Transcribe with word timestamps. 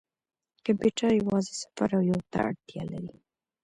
کمپیوټر 0.65 1.11
یوازې 1.21 1.53
صفر 1.61 1.89
او 1.97 2.01
یو 2.09 2.19
ته 2.31 2.37
اړتیا 2.47 2.83
لري. 2.91 3.11